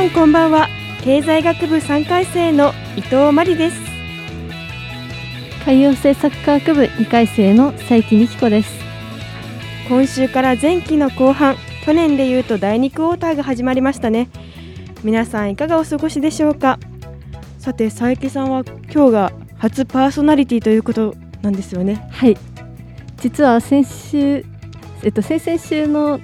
[0.00, 0.66] さんこんばんは。
[1.02, 3.78] 経済学部3回生の伊藤真理です。
[5.66, 8.80] 海洋政策科学部2回生の佐伯美希子です。
[9.90, 14.30] 今週から前期の後半去年でいうと第2クォーターが始まりましたね。
[15.04, 16.78] 皆さんいかがお過ごしでしょうか？
[17.58, 22.08] さて佐伯さんは今日が初パーソナリティということなんですよね。
[22.10, 22.38] はい。
[23.18, 24.46] 実は先週
[25.02, 26.20] えっと先々週の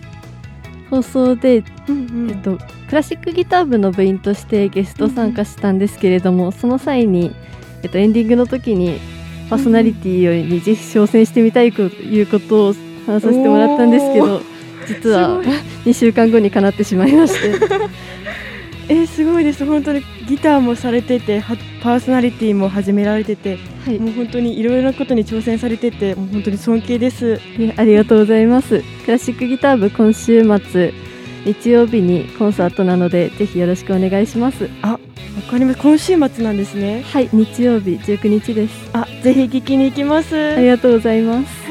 [0.88, 2.30] 放送で、うんうん。
[2.30, 7.34] えっと、クラシックギター部の部員としてゲスト参加したんですけれども、その際に、
[7.82, 9.00] えっと、エンディングの時に
[9.50, 12.74] パーソナリティにぜひ挑戦してみたいということを
[13.06, 14.40] 話させてもらったんですけど
[14.88, 15.40] 実は
[15.84, 17.54] 2週間後にかなってしまいまして。
[18.88, 19.66] えー、すごいです。
[19.66, 23.98] 本当にギターもされててはパーソナリティも始められててはい。
[23.98, 27.40] もう本当にいろいろなことに挑戦されててもう本当に尊敬です
[27.76, 30.94] ありがとうございますクラシックギター部今週末
[31.46, 34.64] 日曜日にコンサートなのでぜひよろしくお願いします。
[34.82, 34.98] わ
[35.48, 37.02] かります今週末なんですね。
[37.02, 38.90] はい日曜日19日です。
[38.92, 40.36] あぜひ聞きに行きます。
[40.36, 41.66] ありがとうございます。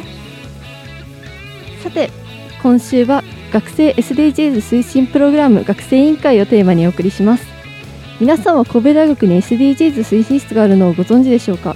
[1.84, 2.10] さて
[2.64, 7.46] 今週は学生 SDGs 推進プログラム学生委員会をテーマにお送りします。
[8.22, 11.76] 皆さんは神戸大学に SDGs 推進室があるのをご存知でしょうか？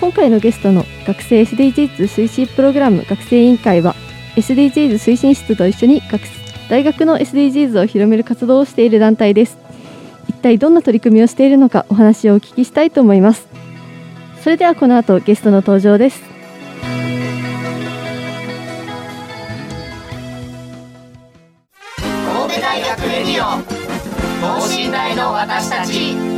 [0.00, 3.94] 今回のゲストの学生 SDGs 推進プログラム学生委員会は
[4.36, 6.26] SDGs 推進室と一緒に学
[6.68, 9.56] 大学の SDGs を広める活動をしている団体です。
[10.28, 13.46] 一体どんな取り組みをしているのかお話をお聞きしたいと思います。
[14.42, 16.22] それではこの後ゲストの登場です。
[22.00, 23.62] 神戸大学レディオ
[24.40, 26.35] 等身大の私たち。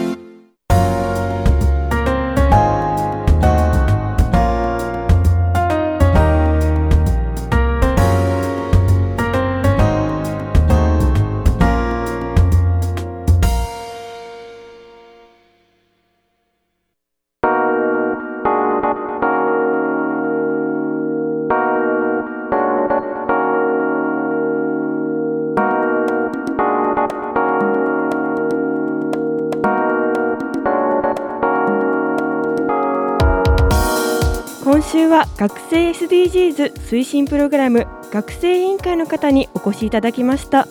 [35.08, 40.68] 週は学生 SDGs 推進プログラム学生委員会の方にお越しいただきました。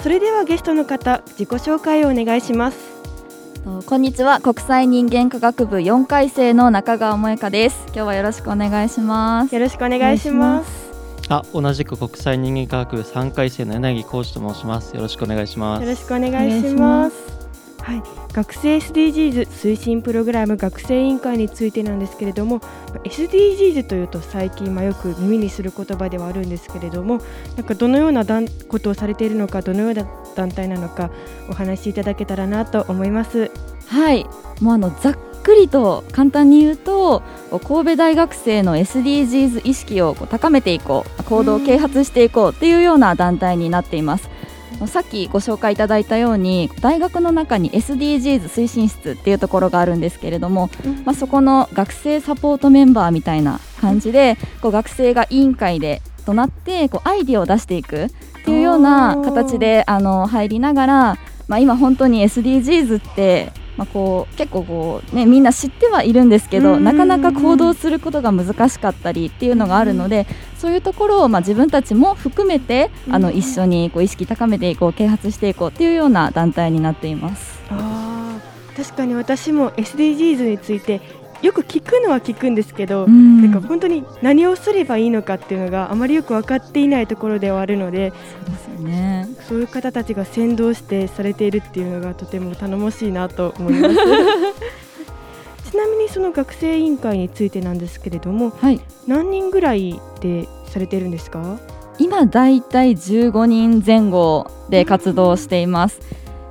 [0.00, 2.78] それではゲストの方自己紹介をお願いします。
[3.64, 4.40] とこんにちは。
[4.40, 7.84] 国際人間科学部4回生の中川萌香です。
[7.86, 9.54] 今日はよろしくお願いします。
[9.54, 10.92] よろしくお願いします。
[11.28, 14.94] あ、同じく国際人間科学部3回生の柳浩二と申します。
[14.94, 15.82] よろしくお願いします。
[15.82, 17.43] よろしくお願いします
[17.84, 18.02] はい、
[18.32, 22.60] 学生 SDGs 推進プログラム学生委員会についてなんですけれども
[23.04, 27.20] SDGs というと最近まよく耳にする言葉ではあるんですけれども
[27.56, 28.24] なんかどのような
[28.68, 31.10] ことをされているのかどのような団体なのか
[31.50, 33.50] お話しいただけたらなと思います。
[33.86, 34.24] はい。
[34.62, 44.30] もうあのざっくりと簡単に言うと神戸大学生の SDGs 意識を高めていこう行動を啓発していこうっていうような団体になっています。
[44.86, 50.70] さっきご紹介いただいたように大学の中に SDGs 推進室っていうところがあるんですけれども、
[51.04, 58.10] まあ、そこの学生サポートメンバーみたいな感じでこう学生が委員会でとなってこうアイディアを出していくっ
[58.44, 61.18] ていうような形であの入りながら、
[61.48, 70.26] まあ、今本当に SDGs ってまあ、こう結構こう、ね、みんな知ってはいるんですけどなかなか行動することが難しかったりっていうのがあるので
[70.58, 77.60] そういうところをまあ自分たちも含めてあの一緒にこう意識高めていこう啓発していこうっていうような団体になっています。
[77.70, 78.24] あー
[78.76, 81.00] 確かに私も SDGs について
[81.44, 83.42] よく聞くのは聞くんですけど、うん。
[83.42, 89.28] なんか本当に何をすればいいのかっていうのがあまりよく分かっていないところではあるのでそうですよね。
[89.48, 93.94] そういう方たちが先導してされているっていうのがとても頼もしいなと思います。
[95.70, 98.80] ちなみに佐その学生委員会についてなんですけれどもはい。
[99.06, 101.58] 何人ぐらいでされてるんですか？
[101.98, 106.00] 今だいたい15人前後で活動しています。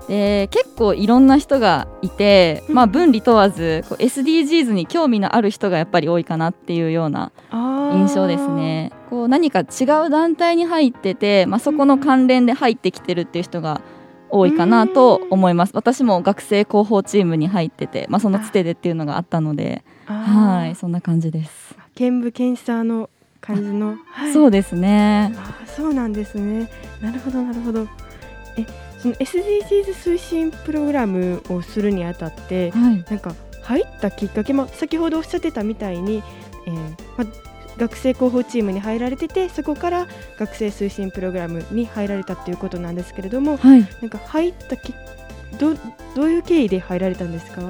[0.08, 8.92] で結構いろんな人がいて、まあ、分離問わずこう SDGs に興味のある人がやっぱり多いかなっていうような印象ですね。
[9.10, 13.82] こう何か違う団体に入ってて、まあ、そこの関連で入ってきてるっていう人が
[14.30, 15.72] 多いかなと思います。
[15.76, 21.76] 私も学生広報チームに入ってて、まあ、そのつてでっていうのがあったので、はいそんな感じです。
[21.96, 23.10] 見部検査の
[23.40, 24.34] 感じの、はい。
[24.34, 25.34] そうですね。
[25.38, 26.70] あそうなんですね。
[27.02, 27.88] なるほどなるほど。
[28.58, 28.66] え
[29.04, 33.06] その SDGs 推進プログラムをするにあたってはい。
[33.10, 36.24] なんか入ったきっかけも先ほどおっしゃってたみたいに、
[36.68, 36.76] えー
[37.18, 37.26] ま、
[37.78, 40.08] 学生広報チームに入られててそこから
[40.40, 43.82] 学生推進プログラムに入られたっていうことなんですけれどもはい。
[44.02, 44.94] なんか入ったき
[45.60, 45.76] ど
[46.16, 47.62] どういう経緯で入られたんですか？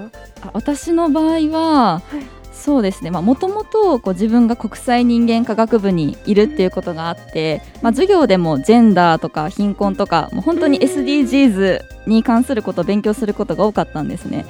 [0.41, 3.11] あ私の場合は、はいそうですね。
[3.11, 14.45] もともと自分が国際人間科学部にいるっていうことがあって、まあ、授業でもジェンダーとか貧困とかもう本当に SDGs に関することを勉強することが多かったんですね。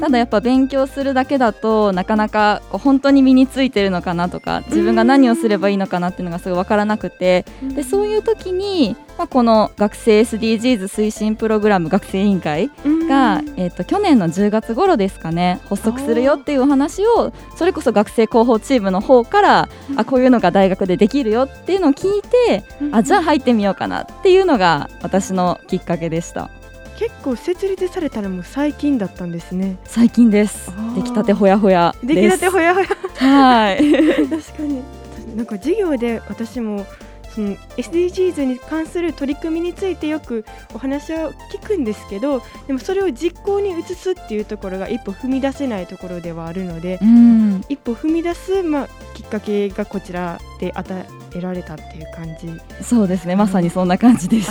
[0.00, 7.44] ただやっぱ勉強するだけだとなかなかこう本当に身についてるのかなとか自分が何をすればいいのかなっていうのがすごい分からなくて。
[7.62, 12.70] でそういう時に、まあ、この学生 SDGs 推進プログラム学生委員会
[13.08, 26.50] が、えー、と去年の10月頃ですかね発足するよっていうお話をそれこそ学生広報チームの方からあこういうのが大学でできるよっていうのを聞いてあじゃあ入ってみようかなっていうのが私のきっかけでした
[26.98, 29.78] 結構設立されたのも最近だったんですね。
[29.84, 30.72] 最近です。
[30.96, 32.14] 出来たてほやほやです。
[32.14, 32.86] できたてほやほや。
[33.14, 33.92] はい。
[34.28, 34.82] 確かに。
[35.36, 36.84] なんか授業で私も
[37.32, 47.60] その SDGs に関する取り組みについてよくお話は聞くんですけどでもそれを実行に移すっていうところが一歩踏み出せないところではあるのでうん。
[47.68, 51.04] 一歩踏み出す、まあ、きっかけがこちらで与
[51.34, 52.84] えられたっていう感じ。
[52.84, 53.36] そうですね。
[53.36, 54.50] まさにそんな感じです。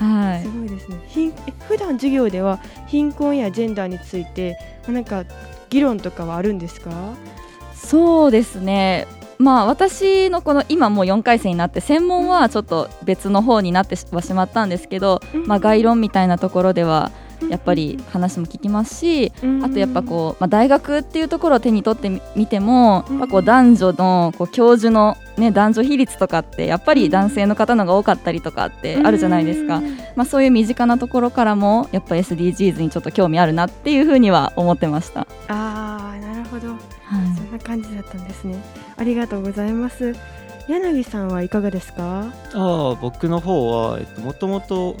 [0.00, 0.42] あはい。
[0.42, 0.96] すごいですね。
[1.08, 5.24] 貧え普段授業では貧困やジェンダーについてまあなんか
[5.70, 6.90] 議論とかはあるんですか？
[7.74, 9.06] そうですね。
[9.38, 17.10] まあ私のこの今もう4回生になって専門はちょっと別の方になってはしまったんですけど、まあ、概論みたいなところでは
[17.50, 23.18] やっぱり話も聞きますしあとやっぱこう、まあ、大学っていうところを手に取ってみみても、うん。
[23.18, 29.80] まあ、こう男女のこう教授の、ね、男女比率とかってやっぱり男性の方のが多かったりとかってあるじゃないですか、
[30.14, 35.26] まあ、そういう身近なところからもやっぱ SDGs にちょっと興味あるなっていうふうには思ってました。
[35.48, 36.68] ああなるほど。
[36.68, 36.78] はい。
[37.36, 38.56] そんな感じだったんですね。
[38.96, 40.14] ありがとうございます。
[40.68, 42.24] 柳さんはいかがですか？
[42.54, 44.96] ああ僕の方は、えっと、もともと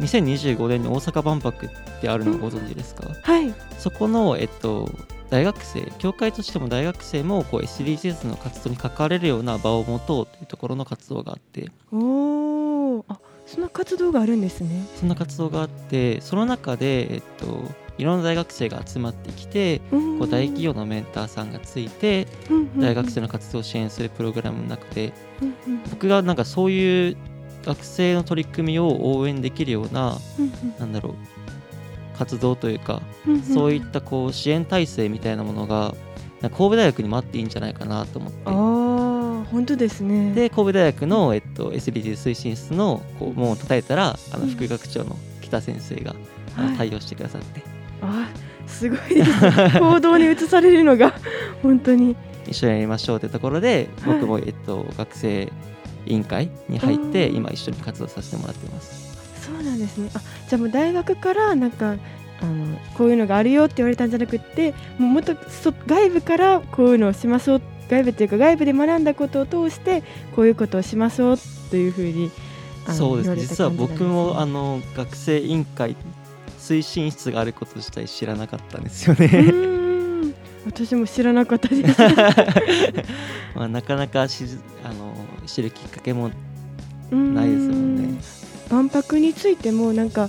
[0.00, 1.70] 2025年に大阪万博っ
[2.00, 3.54] てあるのをご存知ですか、はい。
[3.78, 4.88] そこの、えっと、
[5.30, 11.70] 大学生教会としても大学生もこう SDGs の活動に関われるような場を持とうというところの活動があって。
[11.92, 14.86] おおあそんな活動があるんですね。
[14.96, 17.64] そんな活動があってその中で、えっと、
[17.98, 22.28] いろんな大学生が集まってきてこう大企業のメンターさんがついて
[22.78, 25.12] 大学生の活動を支援するプログラムの中で
[25.90, 27.16] 僕がなんかそういう
[27.64, 30.16] 学生の取り組みを応援できるような
[30.78, 31.14] なんだろう
[32.18, 33.00] 活動というか
[33.54, 35.94] そういったこう支援体制みたいなものが
[36.42, 38.38] 神戸大学にもあっていいんじゃないかなと思って。
[39.50, 40.32] 本当ですね。
[40.32, 46.14] で神戸大学の、えっと、SDGs 推進室のこう門を叩いたらあの副学長の北先生が
[46.56, 46.70] あはい。
[46.72, 47.62] の対応してくださって。
[48.02, 48.28] あ
[48.66, 49.30] すごいです
[49.80, 51.14] 行動に移されるのが
[51.62, 52.16] 本当に。
[52.48, 55.52] 一緒にやりましょうってところではい僕も、えっと、学生
[56.06, 57.36] 委員会に入ってうん。
[57.36, 59.10] 今一緒に活動させてもらってます。
[59.44, 60.10] そうなんですね。
[60.14, 61.96] あじゃあもう大学からなんか
[62.42, 70.02] あのこういうのがあるよって言われたんじゃなくってもうもっとそ外部からこういうのをしましょう外部っていうか外部で学んだことを通して
[70.34, 71.38] こういうことをしましょう
[71.70, 72.30] というふうに
[72.88, 75.96] そうです言われた実は僕もあの学生委員会
[76.58, 79.70] 推進室があること自体知らなかったんですようね。
[80.66, 82.00] 私も知らなかったです。
[83.56, 84.44] まあ、なかなかし
[84.84, 85.14] あの
[85.46, 86.30] 知るきっかけも
[87.10, 88.20] ないですもんね。
[88.70, 90.28] 万博についてもなんか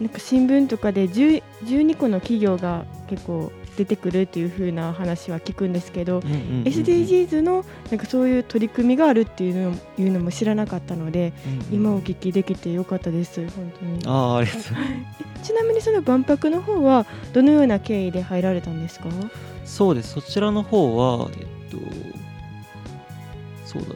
[0.00, 6.62] なんか新聞とかで10 12個の企業が結構出てくるっていう風な話は聞くんですけど、うんうんうんうん。
[6.64, 11.74] SDGs のなんかそういう取り組みがあるっていうのいうのも知らなかったので、うんうん。
[11.74, 14.00] 今お聞きできてよかったです本当に。
[14.06, 14.54] ああありが
[15.42, 19.06] ちなみにその万博の方はどのような経緯で入られたんですか？
[19.64, 20.14] そうです。
[20.14, 21.78] そちらの方はえっと
[23.64, 23.94] そうだな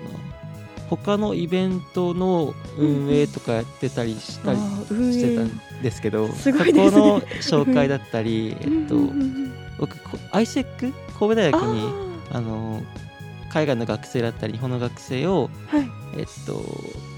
[0.96, 6.90] 他のイベントの運営とかやってたりしたりしてたんですけどすごいですね。
[6.90, 7.20] そこの
[7.64, 9.52] 紹介だったり、えっとうんうん。
[9.78, 12.82] 僕こ ISEC 神戸大学にあの
[13.50, 15.90] 海外の学生だったり日本の学生を、はい。
[16.18, 16.62] えっと、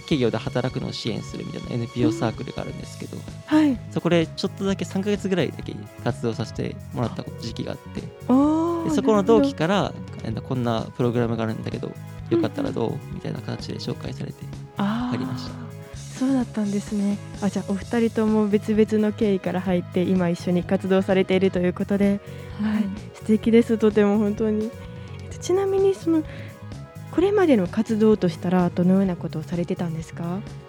[0.03, 3.17] 企業で働くのを支援するみたいな NPO サークルがあるんですけど、
[3.47, 3.77] はい。
[3.91, 11.93] そこでちょっとだけ3ヶ月ぐらいだけ活動させてもらった時期があっておーでそこの同期からえーこんなプログラムがあるんだけど
[12.31, 12.93] よかったらどう？
[13.13, 14.39] みたいな形で紹介されて
[14.77, 15.53] ありました。
[15.97, 17.19] そうだったんですね。
[17.43, 22.21] あじゃあお二人とも別々の経緯から入って今一緒に活動されているということで。
[22.63, 24.71] はい、素敵ですとても本当に。
[25.23, 26.23] えっとちなみにその
[27.11, 30.23] これまでの活動としたらどのようなことをされてたんですか？
[30.23, 30.64] と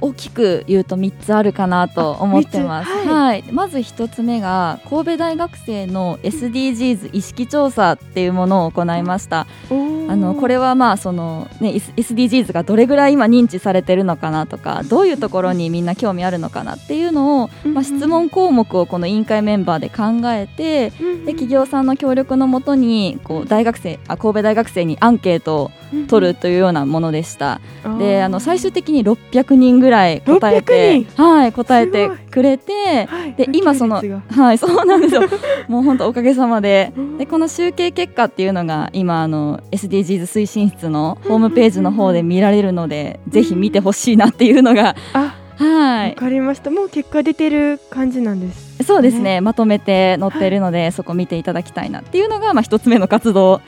[0.00, 2.90] 大きく言うと3つあるかなと思ってます。
[2.90, 3.08] あ三つ？
[3.08, 9.46] はい、まず1つ目が神戸大学生の SDGs 意識調査っていうものを行いました。
[9.70, 25.70] あのこれはまあそのね SDGs がどれぐらい今認知されてるのかなとかどういうところにみんな興味あるのかなっていうのを、まあ、質問項目をこの委員会メンバーで考えてで企業さんの協力のもとにこう大学生あ神戸大学生にアンケートを
[26.08, 27.60] 取るというようなものでした。
[27.98, 35.22] であの最終的に600人ぐらい答えて600、はい、答えてくれてで今そのはいそうなんですよ。
[35.68, 36.92] もう本当おかげさまで。
[37.18, 44.96] でこの集計結果っていうのが今あの SDGs 推進室のホームページの方で見られるのでぜひ見てほしいなっていうのが。
[45.12, 46.10] あはい。
[46.10, 46.70] わかりました。
[46.70, 49.40] もう結果出てる感じなんですそうですね。
[49.40, 53.60] まとめて載っているので、そこ見ていただきたいなっていうのがまあ一つ目の活動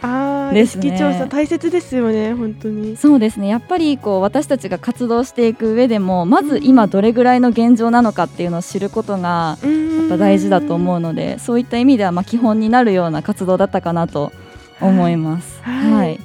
[0.53, 0.83] ですね。
[0.83, 2.97] 識調査大切ですよね本当に。
[2.97, 3.47] そうですね。
[3.47, 9.69] やっぱりこう私たちが活動していく上でもまず今どれぐらいの現状なのかっていうのを知ることがや
[10.03, 14.33] やっぱ大事だと思うのでそういった意味ではまあ基本になるような活動だったかなと
[14.81, 15.61] 思います。
[15.63, 15.93] はい。
[15.93, 16.21] はい。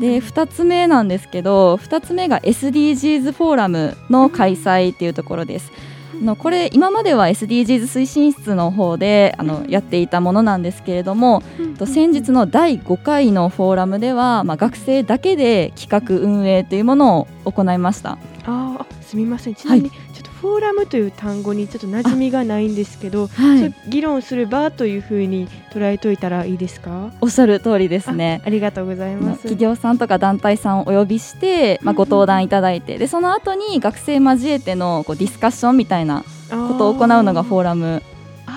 [0.00, 5.70] で2つ目なんですけど2つ目が SDGs フォーラムの開催っていうところです。
[6.20, 11.42] あのこれ今までは SDGs 推進室の方であのやっていたものなんですけれども
[11.78, 18.18] と先日の第5回のフォーラムでは、まあ、学生だけで企画運営というものを行いました。
[18.44, 19.54] あすみません。
[19.54, 20.07] ちなみに、ちょっと
[20.40, 27.12] フォーラムという単語にちょっと馴染みがないんですけど、はそう議論する場というふうに捉えといたらいいですか？
[27.20, 28.40] おっしゃる通りですね。
[28.44, 29.42] ありがとうございます。
[29.42, 38.02] 企業さんとか団体さんをお呼びして、まあ、ご登壇いただいてでその後に学生交えてのこうディスカッションみたいなことを行うのがフォーラム、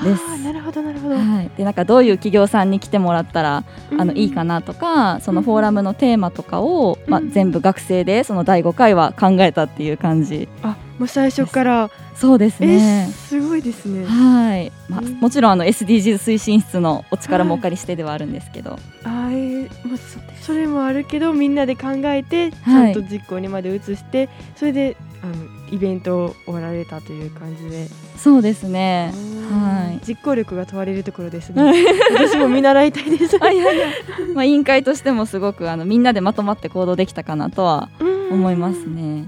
[0.03, 0.43] です。
[0.43, 3.63] なるほどなるほど、はい、でなんかどういう企業さんに来てもらったら
[3.97, 10.47] あのいいかなとかそのフォーラムのテーマとかを、まあ、うん全部学生でその第5回は考えたっていう感じ。
[10.63, 11.89] あもう最初から。
[12.15, 13.09] そうですえね。
[13.11, 14.05] すごいですね。
[14.05, 25.33] はい、まあうん、もちろんあの SDGs 推進室のお力もお借りしてではあるんですけど、あーえーもうそそれもあるけどみんなで考えてちゃはいんと実行にまで移して、それであの
[25.71, 29.11] イベントを終わられたという感じで、そうですね。
[29.49, 30.07] はい。
[30.07, 31.63] 実行力が問われるところですね。
[32.13, 33.39] 私も見習いたいです。
[33.39, 33.87] はいはいはい。
[34.35, 37.89] まあ委員会としてもすごくあのみんなでまとまって行動できたかなとは
[38.29, 39.25] 思いますね。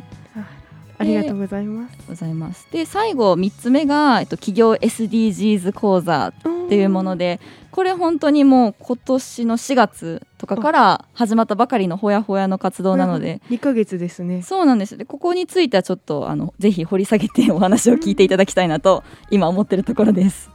[0.97, 2.67] ありがとうございますございます。
[2.71, 7.39] で最後三つ目がえっと企業 SDGs 講座っていうもので、
[7.71, 13.41] これ本当にもう今年の4月とかから始まったばかりのほやほやの活動なので。
[13.49, 20.51] 2ヶ月ですねそうなんですでここについてはちょっとあのぜひ掘り下げてお話を聞いていただきたいなと今思ってるところです。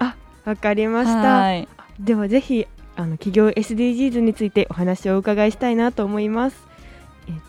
[0.48, 1.68] わかりましたはい
[2.00, 2.66] ではぜひ
[2.96, 6.67] あの企業 SDGs についてお話をお伺いしたいなと思いますえ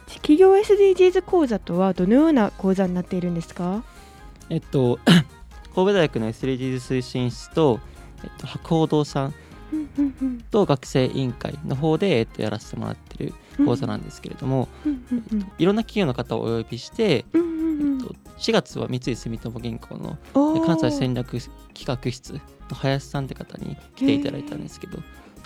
[0.08, 3.84] 企業 SDGs 講座とはどのような講座になっているんですか？
[4.50, 5.00] えっと
[5.76, 7.80] 神戸大学の SDGs 推進室と、
[8.24, 9.34] えっと、博報堂さん
[10.52, 13.34] と学生委員会の方で、えっと、やらせてもらってる
[13.66, 14.68] 講座なんですけれども、
[15.60, 20.18] いろんな企業の方をお呼びして、えっと、4月は三井住友銀行の
[20.60, 21.38] で関西戦略
[21.74, 22.40] 企画室の
[22.76, 24.98] 林さんって方に来ていただいたんですけど、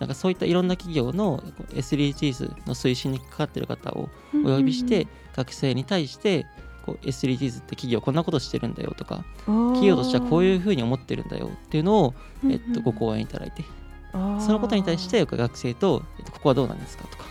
[0.04, 6.46] なんかそういったいろんな企業の SDGs の推進にかかってる方をお呼びして、学生に対して
[6.86, 12.14] こう SDGs って企業こんなことしてるんだよとか企業としてはこういうふうに思ってるんだよっていうのを、
[12.50, 13.64] えっと、ご講演いただいて。
[14.12, 17.24] そのことに対して学生と、えっと、ここはどうなんですかとか、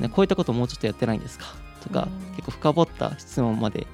[0.00, 1.46] ね、こういったこともうちょっとやってないんですか
[1.82, 3.86] とか結構深掘った質問まで。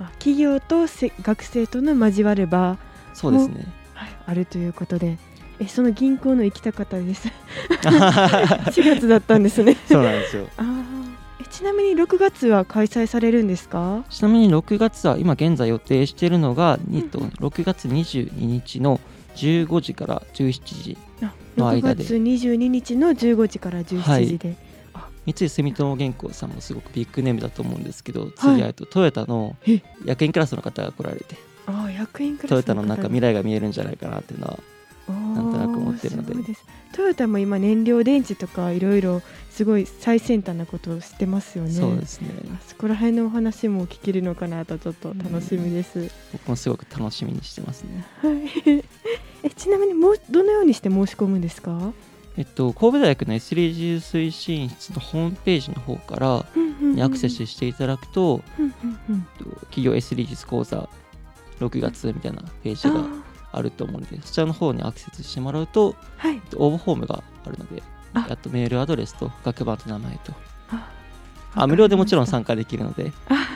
[0.00, 2.78] あ企業とせ学生との交わる場、
[3.14, 3.66] そうですね。
[3.94, 5.18] はい、あるということで
[5.60, 7.28] えその銀行の行きたかったです。
[7.82, 9.76] 4月だったんですね。
[9.88, 10.48] そうなんですよ。
[10.56, 10.82] あー。
[11.42, 14.04] えちなみに6月は開催されるんですか？
[14.10, 19.00] ちなみに6月は今現在予定しているのが、えっと6月22日の
[19.36, 24.56] 15時から17時あの間6で月22日の15時から17時で、
[25.26, 29.80] 三井住友銀行さんもすごくビッグネームだと思うんですけど、次はえっとトヨタのえ。
[30.04, 31.36] 役員クラスの方が来られて。
[31.66, 34.58] ああ役員クラストヨタのなんか方未来が見えるんじゃないかなっていうのは
[35.12, 36.34] なんとなく思ってるので。
[36.92, 41.70] トヨタも今燃料電池とかいろいろすごい最先端なことをしてますよね。
[41.70, 42.28] そうですね。
[42.54, 48.04] あそこら辺のお話も聞けるのかなとちょっと楽しみです、僕もすごく楽しみにしてますね。
[48.20, 48.84] はい。
[49.44, 51.92] えちなみにもうどのようにして申し込むんですか？
[52.36, 56.46] えっと神戸大学の SDGs 推進室のホームページの方から
[56.80, 58.42] にアクセスしていただくと
[59.70, 60.88] 企業 SDGs 講座
[61.60, 63.04] 6月みたいなページが
[63.52, 66.36] あると思うのでそちらの方にアクセスしてもらうとあはい。
[66.36, 67.82] えっと応募フォームがあるので
[68.14, 68.26] あ。
[68.30, 70.32] あとメールアドレスと学番と名前と。
[70.70, 70.88] あ。
[71.54, 73.12] あ無料でもちろん参加できるので。
[73.28, 73.48] あ。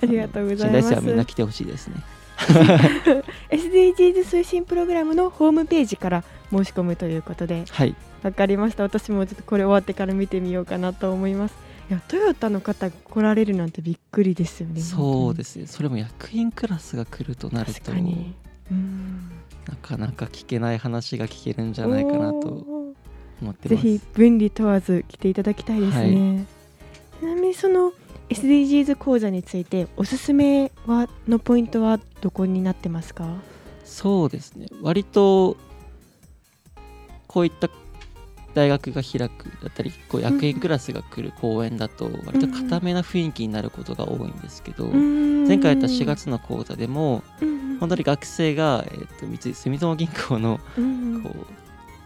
[0.06, 0.90] りがとうございます。
[0.90, 1.96] 生はみんな来てほしいですね。
[3.50, 7.64] SDGs 推進プログラムのホームページから申し込むということで。
[7.68, 7.94] はい。
[8.22, 8.82] わかりました。
[8.82, 11.54] 私もちょっとこれ終わってから見てみようかなと思います。
[11.90, 15.66] いやトヨタの方が来られるなんてびっくりですよねそうですすね。
[15.66, 17.80] それも役員クラスが来るとなると。
[17.80, 18.12] 確かに。
[18.12, 22.48] うんなかなか聞けない話が聞けるんじゃないかなと
[23.40, 23.68] 思ってます。
[23.68, 26.44] ぜひ分離問わず来ていただきたいですね、
[27.20, 27.92] ちなみにその
[28.28, 33.36] SDGs 講座についておすすめはのポイントはどこになってますか？
[33.84, 34.66] そうですね。
[34.82, 35.56] 割と
[37.26, 37.68] こういった
[38.58, 47.22] 大学が開くだったりこう役員クラスが来る講演だと割と固めな雰囲気になることが多いんですけど、前回やった4月の講座でも
[47.78, 50.58] 本当に学生が、えー、と三井住友銀行の
[51.22, 51.46] こう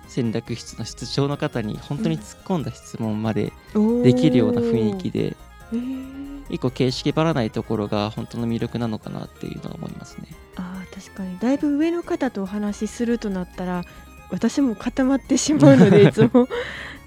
[0.09, 3.54] 戦略室の室長の方に本当に突っ込んだ質問まで
[4.02, 5.35] できるような雰囲気で
[5.73, 6.23] えー。
[6.50, 10.28] 一個形式ばらないところが本当の魅力なのかなっていうのは思いますね。
[10.56, 11.38] あー確かに。
[11.38, 13.85] だいぶ上の方とお話しするとなったら
[14.32, 16.48] 私も固まってしまうので いつも。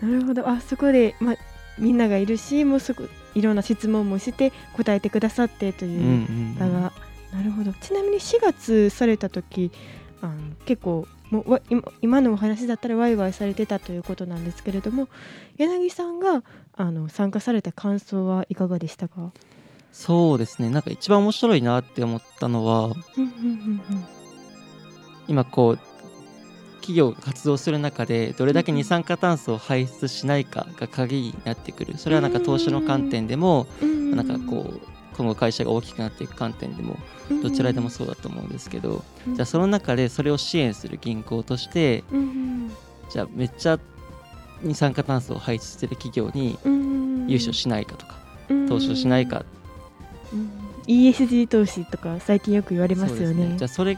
[0.02, 0.48] なるほど。
[0.48, 1.36] あそこで、まあ、
[1.80, 3.04] みんながいるしもうそこ
[3.34, 6.94] いろんな質問もして答えてくださってとうんういうん場が、
[7.34, 7.74] なるほど。
[7.74, 9.72] ちなみに4月された時
[10.22, 10.34] あの
[10.66, 15.08] 結構もうわ今今のお話だったらワイワイされてたということなんですけれども
[15.58, 16.44] 柳さんが
[16.78, 19.32] あの参加された感想はいかがでしたか？
[19.92, 20.70] そうですね。
[20.70, 24.06] なんか一番面白いなって思ったのはうんうんうん。
[25.28, 25.80] 今こう
[26.86, 31.98] 企業が活動する中でどれだけ二酸化炭素を排出しないかが鍵になってくる。
[31.98, 34.80] それはなんか投資の観点でもうんなんかこう
[35.18, 37.00] 今後会社が大きくなっていく観点でも
[37.42, 42.04] どちらでもそうだと思うんですけどじゃあその中でそれを支援する銀行として
[43.10, 43.80] じゃあめっちゃ
[44.62, 48.20] 二酸化炭素を排出してる企業にうん融資をしないかとか
[48.50, 49.44] うん投資をしないか。
[50.32, 50.50] うん。
[50.86, 53.56] ESG 投資とか最近よく言われますよね。
[53.58, 53.98] じゃあそれ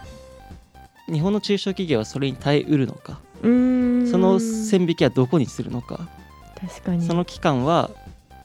[1.08, 3.20] 日本の中小企業はそれに耐えうるのか？
[3.42, 6.08] その線引きはどこにするのか？
[6.60, 7.06] 確かに。
[7.06, 7.92] その期間は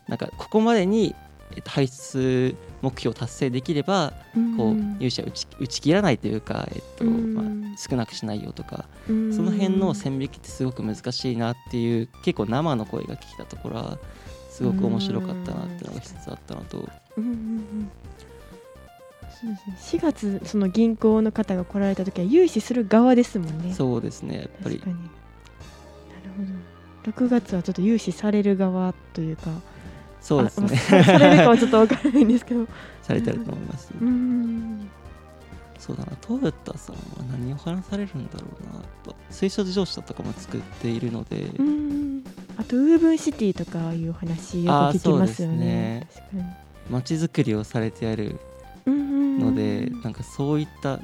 [0.08, 1.14] なんかここまでに
[1.54, 4.12] えっと排出目標を達成できれば
[4.56, 7.34] こう融資は打ち打ち切らないというか、えっとうん。
[7.34, 7.44] まあ、
[7.78, 13.98] 少なくしないよとかその辺の線引きってすごく難しいなっていう結構生の声が聞いたところは
[14.50, 16.86] すごく面白かったなっていうのが一つあったのと
[19.42, 19.76] そうですね。
[19.98, 23.74] 4月その銀行の方が来られた時は融資する側ですもんね。
[23.74, 24.36] そうですね。
[24.36, 24.78] やっぱり。
[24.78, 24.92] なる
[26.36, 27.26] ほど。
[27.26, 29.50] 6月はちょっと融資される側というか
[30.20, 30.66] そうですね。
[30.72, 32.68] あさされるかはちょっとわからないんですけど。
[33.02, 34.88] されてると思います、うーん。
[35.80, 36.12] そうだな。
[36.20, 37.02] トヨタさんは
[37.32, 42.24] 何を話されるんだろうなやっぱ水素自動車とかも作っているので、うーん。
[42.56, 46.06] あとウーブンシティとかいう話よく聞きますよね。
[46.14, 46.44] 確かに。
[46.88, 48.38] 街づくりをされてある
[48.86, 51.00] ので、なんかそういった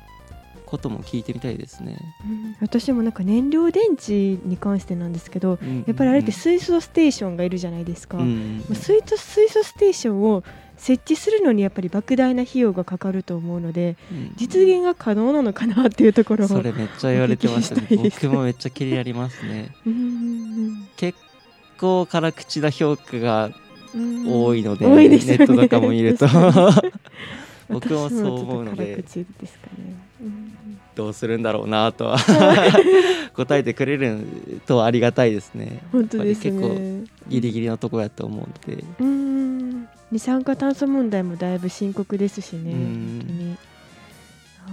[0.68, 1.96] ことも聞いてみたいですね。
[2.24, 2.56] うん。
[2.60, 10.44] 私もなんか燃料電池に関してなんですけどうんやっぱりあれって水素ステーションがいるじゃないですか、うんうんまあ水素水素ステーションを
[10.76, 17.88] 設置するのにやっぱり莫大な費用がかかると思うのでうん実現が可能なのかなっていうところをそれめっちゃ言われてましたね。
[17.90, 19.70] 僕もめっちゃ気になりますね。
[19.86, 21.18] うんうん結
[21.78, 23.50] 構辛口な評価が
[23.94, 25.38] うん多いので,、多いですよね。
[25.38, 26.26] ネットとかも見ると
[27.68, 28.96] 僕もそう思うので。
[28.96, 29.04] ね、
[30.20, 30.54] うん
[30.94, 32.18] どうするんだろうなとは。
[33.34, 34.18] 答えてくれる
[34.66, 35.80] とありがたいですね。
[35.92, 38.82] 本当ですやっぱり結ね構ギリギリのところやと思うので。
[38.98, 39.88] うん。
[40.10, 43.18] 二酸化炭素問題もだいぶ深刻ですしね、うん。
[43.20, 43.56] 本当に。
[44.66, 44.70] あ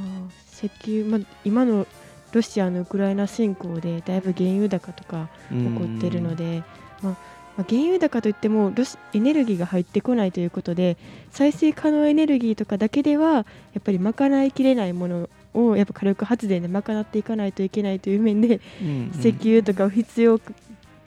[0.62, 0.72] ー石
[1.04, 1.86] 油、まあ、今の
[2.32, 6.64] ロシアのウクライナ侵攻でだいぶ原油高とか起こってるので、
[7.04, 7.16] まあ
[7.58, 10.98] まあ、原油高といってもロシエネルギーが入ってこないということで
[11.32, 13.44] 再生可能エネルギーとかだけではや
[13.80, 19.20] っぱり賄いきれないものをやっぱ火力発電で賄っていかないといけないという面でうんうん。
[19.20, 20.40] 石油とかを必要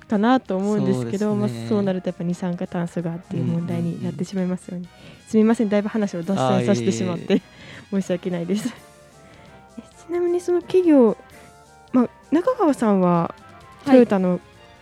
[0.08, 1.40] かなと思うんですけどそうね。
[1.40, 4.88] まあ、そうなるとやっぱ二酸化炭素がっていう問題になってしまいますよね、
[5.26, 7.42] すみませんだいぶ話を脱線させてしまって
[7.90, 8.72] 申し訳ないです。
[9.78, 11.16] えちなみにその企業
[11.92, 13.34] まあ、中川さんは
[13.84, 14.40] トヨタの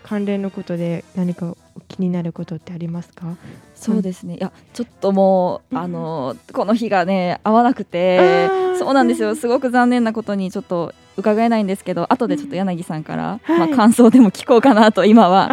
[0.09, 1.57] 関連のことで何か
[1.88, 3.37] 気になることってありますか？
[3.75, 9.35] そうですね、いやちょっともう、あのこの日がね合わなくてそうなんですよ。
[9.35, 15.51] すごく残念なことにちょっと伺えないんですけど後でちょっと柳さんから、まあ、感想でも聞こうかなと今は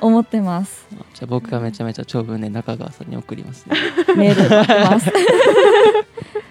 [0.00, 0.86] 思ってます。
[1.14, 3.76] じゃあ僕がめちゃめちゃ長文で中川さんに送りますね。
[4.16, 5.10] メール待ってます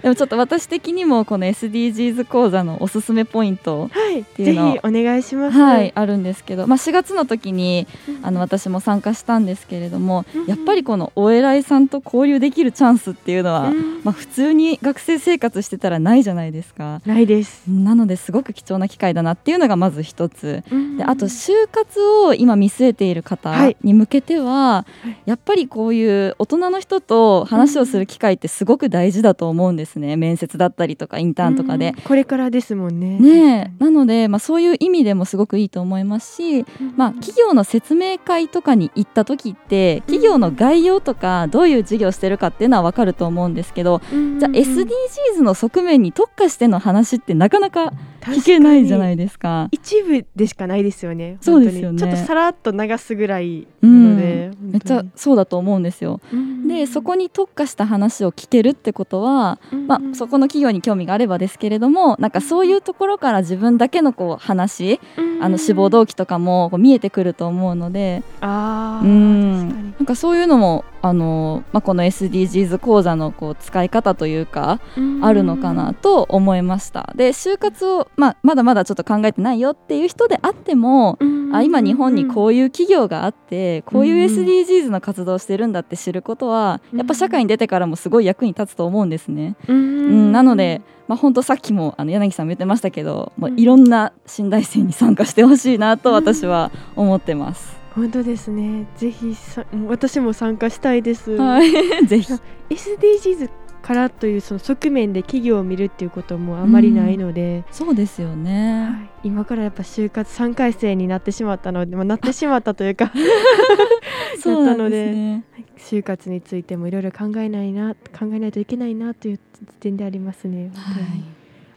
[0.04, 7.88] でもちょっと私的にもこの SDGs 講座のおすすめポイントっていうの、はい、お願いします、はい、あるんですけど、まあ、4月の時に
[8.22, 13.72] あの私も参加したんですけれども、やっぱりこのお偉いさんと交流できるチャンスっていうのは、
[14.04, 17.02] まあ、普通に学生生活してたらないじゃないですか。
[17.06, 17.63] ないです。
[17.68, 20.63] なのですごく貴重な機会だなっていうのがまず一つ、
[20.98, 24.86] であと就活を今見据えている方に向けては、
[25.26, 30.15] やっぱりこういう大人の人と話をする機会ってすごく大事だと思うんですね。
[30.15, 33.19] 面接だったりとかインターンとかで、これからですもんね。
[33.19, 44.01] ねなので、まあ、そういう意味でもすごくいいと思いますし、まあ、企業の説明会とかに行った時って企業の概要とかどういう事業してるかっていうのは分かると思うんですけど、
[44.39, 47.93] じゃあ SDGs の側面に特化しての話ってなかなか
[48.32, 49.68] 聞けないじゃないですか。
[49.72, 51.38] 一部でしかないですよね。
[51.42, 52.00] そうですよね。
[52.00, 56.20] ちょっとさらっと流すぐらいなので、うん、めっちゃそうだと思うんですよ、
[56.68, 65.00] でそこに特化した話を聞けるってことは、まあ、そこの企業に興味があればですけれどもなんかそういうところから自分だけのこう話、
[65.42, 68.24] あの志望動機とかもこう見えてくると思うので。
[68.42, 69.94] あうん。
[69.98, 74.80] なんかそういうのもあの、まあ、この SDGs 講座のこう使い方というか
[75.22, 77.12] あるのかなと思いました。
[77.16, 81.20] で就活を、まあ、まだまだちょっと考えてないよっていう人であっても
[81.52, 89.58] あ今日本にこういう企業があってこういう SDGs の活動をしてるんだって知ることはやっぱ社会に出てからもすごい役に立つと思うんですね。
[89.68, 90.32] うん。
[90.32, 97.83] なのでまあ、本当さっきもあの柳さんも言ってましたけど、もういろんな新大生に参加してほしいなと私は思ってます。
[97.95, 98.88] 本当ですね。
[98.97, 101.32] ぜひさ私も参加したいです。
[101.32, 101.71] はい、
[102.08, 102.34] ぜひ。
[102.69, 103.49] SDGs
[103.84, 108.91] からというその側面で企業を見るっていうこともあまりないので、うん、そうですよね、は
[109.25, 113.12] い、今からやっぱ就活3回生になってしまったので、まあ、なってしまったというか。
[114.39, 115.43] そうなので、ね、
[115.77, 120.71] 就活についてもいろいろ考えないな考えないといけないなという時点でありますね。
[120.73, 121.03] はい、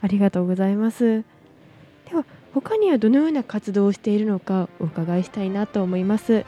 [0.01, 1.23] ありがとうございます。
[2.61, 6.43] 他にはどのような活動をしているのかお伺いしたいなと思います。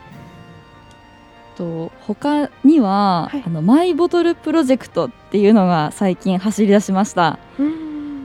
[1.55, 7.37] と他には、はい、あのマイボトルプロジェクトっていうのが最近走り出しました。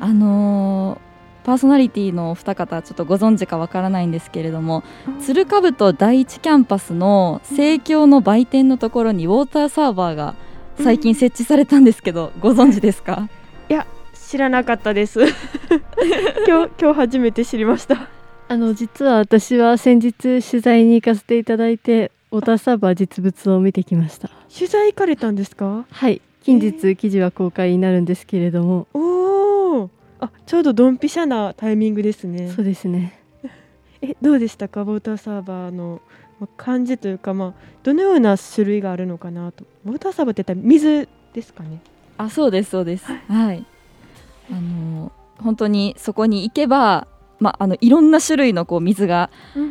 [0.01, 4.83] あのー、パーソナリティのお二方ちょっとご存知かわからないんですけれども
[5.21, 10.37] 鶴かぶと第一キャンパスの生協の売店のところにウォーターサーバーが
[10.83, 13.29] 最近設置されたんですけど、ご存知ですか？
[13.69, 13.87] いや
[14.35, 15.21] 知らなかったです。
[16.45, 18.09] 今日今日初めて知りました。
[18.49, 24.29] あの実は私は先日取材に行かせていただいてウォーターサーバー実物を見てきました。
[24.53, 25.85] 取材行かれたんですか？
[25.89, 26.21] はい。
[26.43, 28.89] 近日記事は公開になるんですけれども。
[28.93, 32.51] おおあちょうどドンピシャなタイミングですね。
[32.51, 33.21] そうですね。
[34.03, 34.83] えどうでしたか？
[34.83, 36.01] ウォーターサーバーの
[36.57, 39.63] 感じというか、まあ、どのような種類があるのかなと。
[39.87, 41.79] ウォーターサーバーって言ったら水ですかね？
[42.19, 43.05] あそうですそうです。
[43.29, 43.65] はい
[44.51, 47.07] あの本当にそこに行けば
[47.41, 49.29] まあ、あのいろんな種類のこう水が、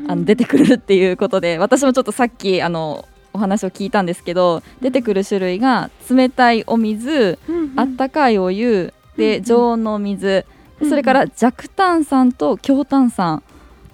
[0.08, 7.40] あの出てくるっていうことで私もちょっとさっきあのお話を聞いたんですけど出てくる種類が冷たいお水、
[7.76, 10.46] あったかいお湯で常温のお水
[10.88, 13.42] それから弱炭酸と強炭酸。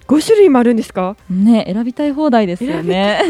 [0.08, 1.16] 5種類もあるんですか？
[1.30, 3.20] ね選びたい放題ですよね。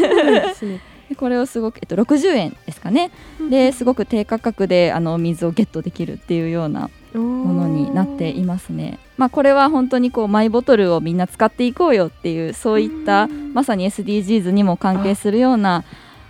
[1.17, 3.11] これをすごく、えっと、60円ですかね、
[3.49, 8.99] ですごく低価格であの水をゲットできるっていうようなものになっていますね。
[9.17, 15.83] まあ、これは本当にこうマイボトルをみんな使っていこうよっていうそういったまさに SDGs にも関係するような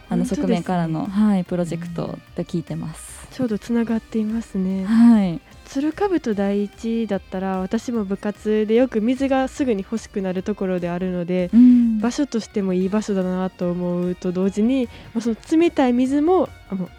[0.10, 3.28] あの側面からの、ね、はい、プロジェクトと聞いてます。
[3.32, 4.86] ちょうどつながっていますね。
[4.86, 5.40] はい。
[5.72, 16.90] 鶴かぶと第一だったら私も部活でよく水がすぐに欲しくなるところであるので、うん、場所としてもいい場所だなと思うと同時に、まあ、その冷たい水もあの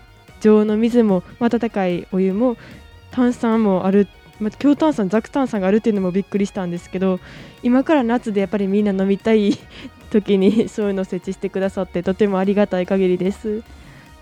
[0.40, 2.56] 常温の水も温かいお湯も
[3.12, 4.08] 炭酸もある、
[4.40, 7.20] まあ、強炭酸弱炭酸があるっていうのもびっくりしたんですけど
[7.62, 9.56] 今から夏でやっぱりみんな飲みたい
[10.10, 13.62] 時に そういうのを設置してくださってとてもありがたい限りです。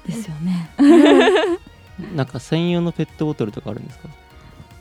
[0.07, 0.71] ですよね。
[2.15, 4.09] なんか専用のペットボトルとかあるんですか？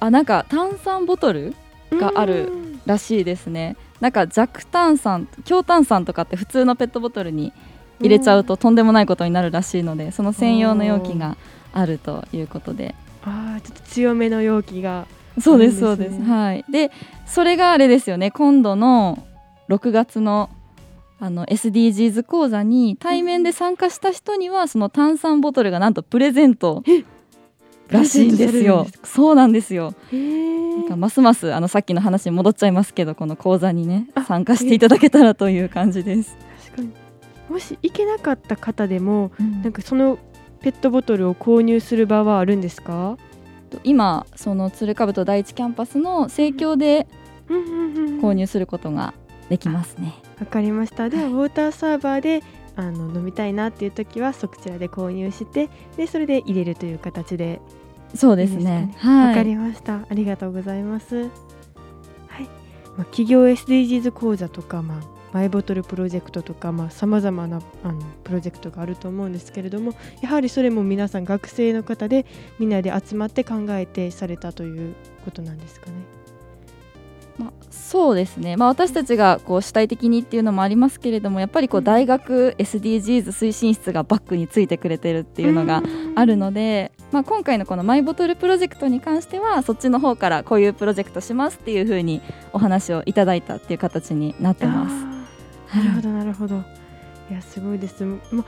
[0.01, 1.53] あなんか炭酸ボトル
[1.91, 2.51] がある
[2.85, 3.75] らしいですね。
[3.99, 7.51] なんか弱炭酸強炭酸とかって普通のペットボトルに
[7.99, 11.35] 入れちゃうととんでもないことになるらしいのでその専用の容器が
[11.73, 15.07] あるということであちょっと強めの容器が。
[15.39, 16.21] そうですそうです。
[16.21, 16.65] はい。
[16.69, 16.91] で
[17.25, 18.31] それがあれですよね。
[18.31, 19.25] 今度の
[19.69, 20.49] 6月の
[21.21, 26.81] あの SDGs 講座に対面で参加した人にはその炭酸ボトルがなんとプレゼント
[27.89, 28.87] らしいんですよ。
[29.03, 29.93] そうなんですよ。
[30.11, 36.37] なんかますますあのさっきの話に戻っちゃいますけどこの講座にね参加していただけたらという感じです。
[36.65, 36.93] 確かに。
[37.49, 40.19] もし行けなかった方でも、うん、なんかその
[40.61, 43.17] ペットボトルを購入する場はあるんですか？
[43.83, 47.07] 今その鶴かぶと第一キャンパスの盛況で
[48.21, 49.13] 購入することが
[49.49, 50.15] できますね。
[50.39, 51.09] わかりました。
[51.09, 52.43] では、ウォーターサーバーで
[52.75, 57.59] あの飲みたいなっていう時はそちらで購入してでそれで入れるという形で
[58.15, 58.71] そうですね。
[58.73, 59.99] わ、ね、はい、かりました。
[60.09, 61.15] ありがとうございます。
[61.15, 61.29] はい。
[62.97, 72.25] まあ、企業 SDGs 講座とか、まあ、マイボトルプロジェクトとかさまざ、まなあのプロジェクトがあると思うんですけれどもやはりそれも皆さん学生の方で
[72.57, 76.19] みんなで集まって考えてされたということなんですかね。
[77.39, 85.81] まあ、そうですね、まあ、私たちがこう主体的にっていうのもありますけれどもやっぱりこう大学 SDGs 推進室がバックについてくれてるっていうのが
[86.15, 95.08] あるので、まあ、今回のこのマイボトルプロジェクトに関してはそっちの方からこういうプロジェクトしますっていうふうにお話をいただいたっていう形になってます。
[95.73, 96.09] なるほど。
[96.09, 96.63] なるほど
[97.29, 98.03] いやすごいです。
[98.03, 98.45] もう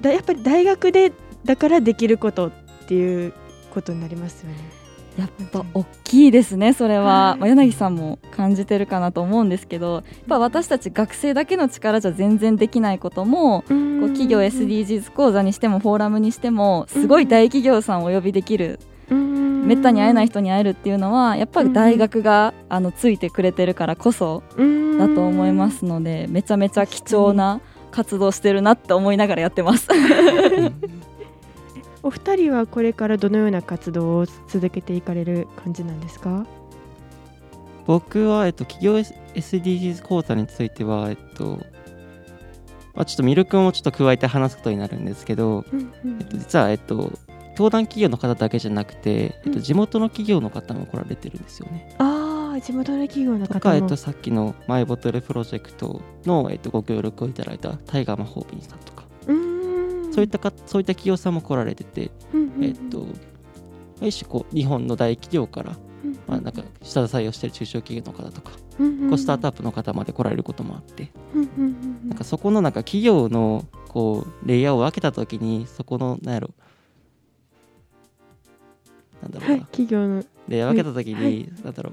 [0.00, 1.12] だやっぱり大学で
[1.44, 2.50] だからできることっ
[2.86, 3.32] ていう
[3.72, 4.80] ことになりますよね。
[5.18, 13.72] やっぱ大きいですねそれは、まあ、柳さんも感じてるかなと思うんですけどやっぱ私たち学生だけの力じゃ全然できないこともこう
[14.10, 18.78] 企業 SDGs 講座にしてもフォーラムにしてもすごい大企業さんをお呼びできる
[19.64, 24.42] めったに会えない人に会えるっていうのはやっぱり大学があのついてくれてるからこそ
[24.98, 29.88] だと思いますのでめちゃめちゃ貴重な活動してるなって思いながらやってます。
[32.02, 36.46] お二人はこれからどのような活動を続けていかれる感じなんですか？
[37.86, 38.96] 僕は、えっと、企業
[39.34, 41.58] SDGs 講座については、えっと、
[42.94, 47.12] まあ、ちょっとミルクもちょっと加えて話すことになるんですけど、うんうん、えっと、実は、えっと、
[47.52, 51.94] 登壇企業の方だけじゃなくて、えっと、地元の企業の方も来られてるんですよね。
[51.98, 53.60] ああ、地元の企業の方も。
[53.60, 59.00] とか、えっと、さっきのマイボトルプロジェクトの、えっと、ご協力をいただいたタイガー魔法瓶さんとか。
[60.12, 62.10] そういったかそういった企業さんも来られてて、
[62.60, 63.06] えっと
[64.00, 65.76] 一種こう日本の大企業から、
[66.26, 71.12] まあ、なんか下支えをしている中小企業の方とか、こうスタートアップの方まで来られることもあって、
[72.08, 76.50] なんかそこのなんか企業のこうレイヤーを分けた時にそこのなんやろ
[79.22, 80.24] なんだろうな、はい、企業の。
[80.48, 81.92] レイヤー分けた時に、はい、なんだろう。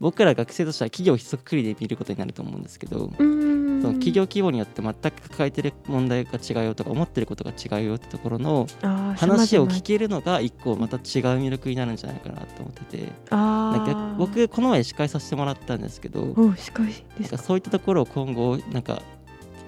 [0.00, 11.02] 僕ら学生としては企業一くりで見ることになると思うんですけど、その企業規模によって全く抱えてる問題が違うよとか思ってることが違うよってところの話を聞けるのが一個また違う
[11.38, 13.12] 魅力になるんじゃないかなと思ってて。
[13.30, 16.86] なんか僕この前司会させてもらったんですけど司会
[17.18, 19.02] ですかそういったところを今後なんか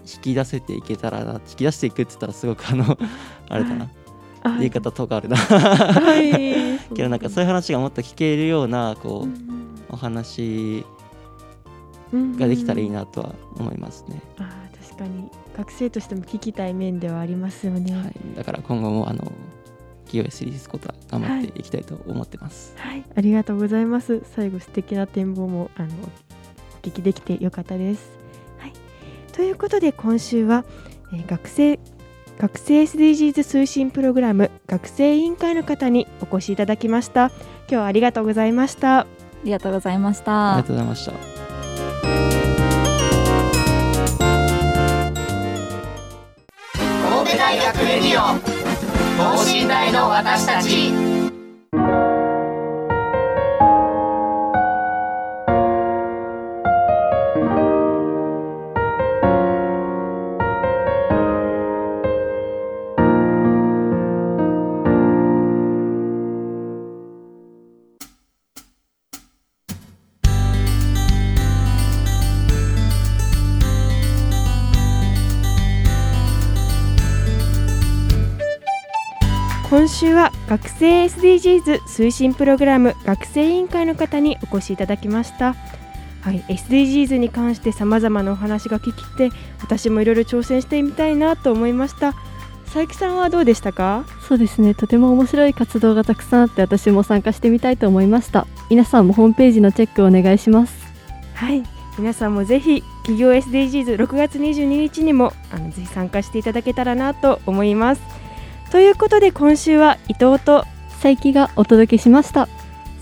[0.02, 2.98] 引き出せていけたらな引き出していくって言ったらすごくあの
[3.48, 3.90] あれだな、はい、
[4.44, 10.84] 言い方とかあるなはい、けどなんかそういう話がもっと聞けるようなこう、お話
[12.12, 14.20] ができたらいいなとは思いますね。
[14.38, 14.50] あ
[14.84, 17.94] 確かに学生としても聞きたい面ではありますよね。
[17.94, 19.32] はい、だから今後もあの
[20.06, 22.92] 企業 SDGs ことは頑張っていきたいと思ってます、はい。
[22.92, 24.22] はい、ありがとうございます。
[24.34, 28.10] 最後素敵な展望もあのお聞きできてよかったです。
[28.58, 28.72] はい、
[29.32, 30.64] ということで今週は、
[31.12, 31.78] えー、学生
[32.42, 37.30] 学生 SDGs 推進プログラム学生委員会の方にお越しいただきました。
[37.68, 38.98] 今日はありがとうございました。
[38.98, 39.06] あ
[39.44, 41.12] りがとうございましたありがとうございました
[47.08, 48.38] 神戸大学レディオ
[49.36, 51.11] 等身大の私たち
[79.82, 85.56] 今週は学生 SDGs 推進プログラム学生委員会の方にお越しいただきました。
[86.20, 92.14] はい、SDGs に関してさまざまなお話が聞きて私もいろいろ挑戦してみたいなと思いました。
[92.66, 94.04] 佐伯さんはどうでしたか？
[94.28, 94.76] そうですね。
[94.76, 98.46] とても面白い活動がたくさんあって私も参加してみたいと思いました。
[98.70, 100.76] 皆さんもホームページのチェックお願いします。
[101.34, 101.64] はい
[101.98, 108.21] 皆さんもぜひ企業 SDGs6 月22日にもあのぜひ参加していただけたらなと思います
[108.72, 110.64] ということで今週は伊藤と
[111.02, 112.48] 佐伯がお届けしました。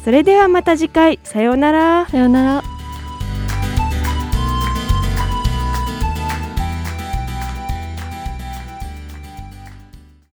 [0.05, 1.21] それではまた次回。
[1.23, 2.09] さようなら。
[2.09, 2.80] さようなら。